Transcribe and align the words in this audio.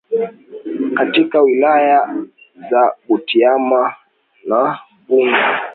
katika 0.97 1.41
wilaya 1.41 2.15
za 2.71 2.93
Butiama 3.09 3.95
na 4.45 4.79
Bunda 5.07 5.61